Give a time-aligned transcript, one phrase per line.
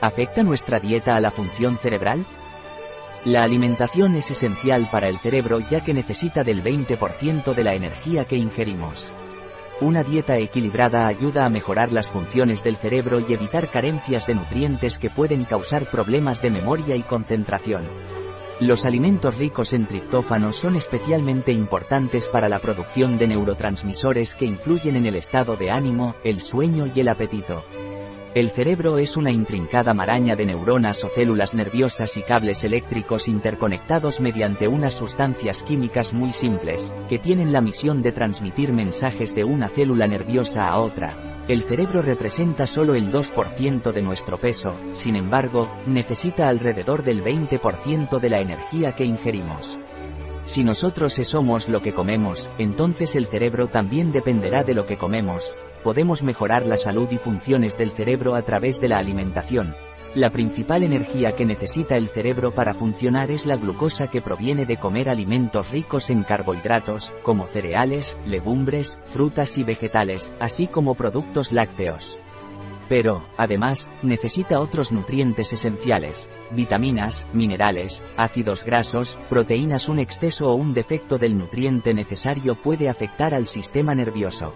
[0.00, 2.24] ¿Afecta nuestra dieta a la función cerebral?
[3.26, 8.24] La alimentación es esencial para el cerebro ya que necesita del 20% de la energía
[8.24, 9.12] que ingerimos.
[9.82, 14.96] Una dieta equilibrada ayuda a mejorar las funciones del cerebro y evitar carencias de nutrientes
[14.96, 17.82] que pueden causar problemas de memoria y concentración.
[18.58, 24.96] Los alimentos ricos en triptófano son especialmente importantes para la producción de neurotransmisores que influyen
[24.96, 27.64] en el estado de ánimo, el sueño y el apetito.
[28.32, 34.20] El cerebro es una intrincada maraña de neuronas o células nerviosas y cables eléctricos interconectados
[34.20, 39.68] mediante unas sustancias químicas muy simples, que tienen la misión de transmitir mensajes de una
[39.68, 41.16] célula nerviosa a otra.
[41.48, 48.20] El cerebro representa solo el 2% de nuestro peso, sin embargo, necesita alrededor del 20%
[48.20, 49.80] de la energía que ingerimos.
[50.44, 55.52] Si nosotros somos lo que comemos, entonces el cerebro también dependerá de lo que comemos,
[55.82, 59.74] podemos mejorar la salud y funciones del cerebro a través de la alimentación.
[60.14, 64.76] La principal energía que necesita el cerebro para funcionar es la glucosa que proviene de
[64.76, 72.18] comer alimentos ricos en carbohidratos, como cereales, legumbres, frutas y vegetales, así como productos lácteos.
[72.88, 79.88] Pero, además, necesita otros nutrientes esenciales, vitaminas, minerales, ácidos grasos, proteínas.
[79.88, 84.54] Un exceso o un defecto del nutriente necesario puede afectar al sistema nervioso.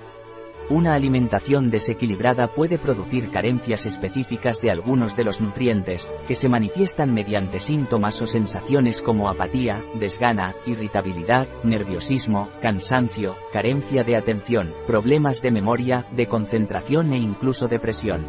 [0.71, 7.13] Una alimentación desequilibrada puede producir carencias específicas de algunos de los nutrientes, que se manifiestan
[7.13, 15.51] mediante síntomas o sensaciones como apatía, desgana, irritabilidad, nerviosismo, cansancio, carencia de atención, problemas de
[15.51, 18.27] memoria, de concentración e incluso depresión.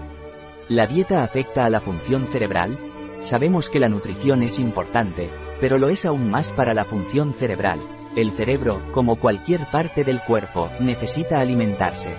[0.68, 2.78] ¿La dieta afecta a la función cerebral?
[3.22, 5.30] Sabemos que la nutrición es importante,
[5.62, 7.80] pero lo es aún más para la función cerebral.
[8.16, 12.14] El cerebro, como cualquier parte del cuerpo, necesita alimentarse.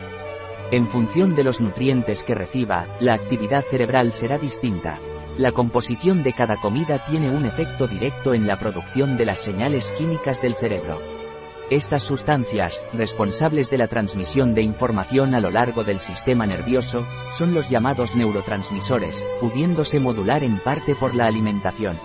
[0.70, 4.98] En función de los nutrientes que reciba, la actividad cerebral será distinta.
[5.38, 9.88] La composición de cada comida tiene un efecto directo en la producción de las señales
[9.96, 11.00] químicas del cerebro.
[11.70, 17.54] Estas sustancias, responsables de la transmisión de información a lo largo del sistema nervioso, son
[17.54, 21.96] los llamados neurotransmisores, pudiéndose modular en parte por la alimentación.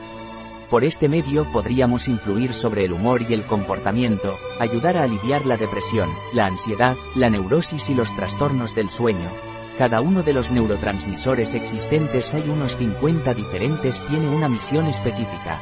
[0.71, 5.57] Por este medio podríamos influir sobre el humor y el comportamiento, ayudar a aliviar la
[5.57, 9.29] depresión, la ansiedad, la neurosis y los trastornos del sueño.
[9.77, 15.59] Cada uno de los neurotransmisores existentes hay unos 50 diferentes tiene una misión específica.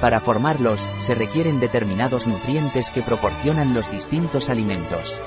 [0.00, 5.20] Para formarlos, se requieren determinados nutrientes que proporcionan los distintos alimentos.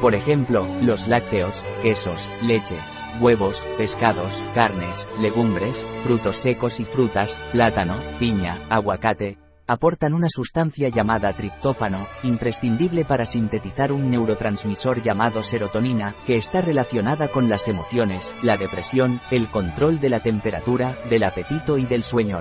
[0.00, 2.76] Por ejemplo, los lácteos, quesos, leche,
[3.20, 11.32] huevos, pescados, carnes, legumbres, frutos secos y frutas, plátano, piña, aguacate, aportan una sustancia llamada
[11.32, 18.56] triptófano, imprescindible para sintetizar un neurotransmisor llamado serotonina, que está relacionada con las emociones, la
[18.56, 22.38] depresión, el control de la temperatura, del apetito y del sueño.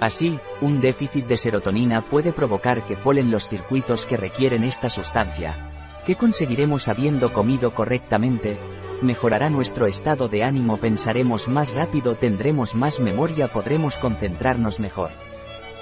[0.00, 5.72] Así, un déficit de serotonina puede provocar que folen los circuitos que requieren esta sustancia.
[6.06, 8.58] ¿Qué conseguiremos habiendo comido correctamente?
[9.02, 15.10] Mejorará nuestro estado de ánimo, pensaremos más rápido, tendremos más memoria, podremos concentrarnos mejor.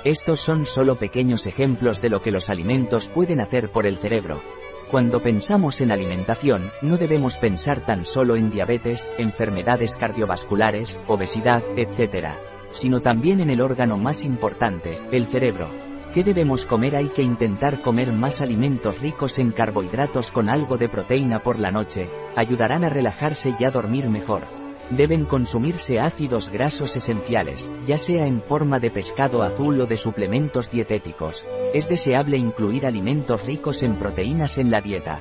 [0.04, 4.42] Estos son solo pequeños ejemplos de lo que los alimentos pueden hacer por el cerebro.
[4.90, 12.28] Cuando pensamos en alimentación, no debemos pensar tan solo en diabetes, enfermedades cardiovasculares, obesidad, etc.,
[12.70, 15.93] sino también en el órgano más importante, el cerebro.
[16.14, 16.94] ¿Qué debemos comer?
[16.94, 21.72] Hay que intentar comer más alimentos ricos en carbohidratos con algo de proteína por la
[21.72, 24.42] noche, ayudarán a relajarse y a dormir mejor.
[24.90, 30.70] Deben consumirse ácidos grasos esenciales, ya sea en forma de pescado azul o de suplementos
[30.70, 31.48] dietéticos.
[31.72, 35.20] Es deseable incluir alimentos ricos en proteínas en la dieta.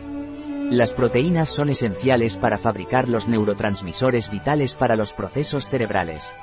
[0.70, 6.36] Las proteínas son esenciales para fabricar los neurotransmisores vitales para los procesos cerebrales.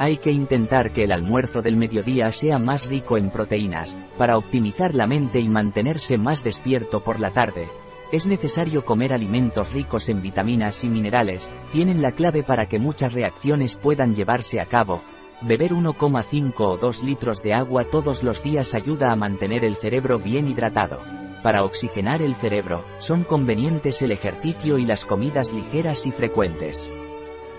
[0.00, 4.94] Hay que intentar que el almuerzo del mediodía sea más rico en proteínas, para optimizar
[4.94, 7.68] la mente y mantenerse más despierto por la tarde.
[8.12, 13.12] Es necesario comer alimentos ricos en vitaminas y minerales, tienen la clave para que muchas
[13.12, 15.02] reacciones puedan llevarse a cabo.
[15.42, 20.20] Beber 1,5 o 2 litros de agua todos los días ayuda a mantener el cerebro
[20.20, 21.00] bien hidratado.
[21.42, 26.88] Para oxigenar el cerebro, son convenientes el ejercicio y las comidas ligeras y frecuentes.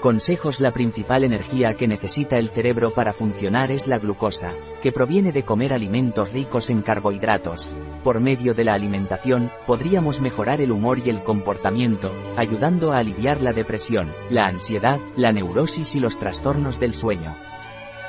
[0.01, 5.34] Consejos La principal energía que necesita el cerebro para funcionar es la glucosa, que proviene
[5.34, 7.68] de comer alimentos ricos en carbohidratos.
[8.01, 13.42] Por medio de la alimentación, podríamos mejorar el humor y el comportamiento, ayudando a aliviar
[13.42, 17.36] la depresión, la ansiedad, la neurosis y los trastornos del sueño.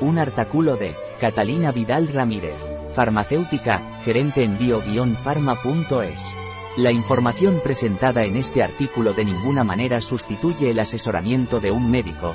[0.00, 2.56] Un artículo de Catalina Vidal Ramírez,
[2.94, 6.34] farmacéutica, gerente en bio-pharma.es.
[6.78, 12.34] La información presentada en este artículo de ninguna manera sustituye el asesoramiento de un médico.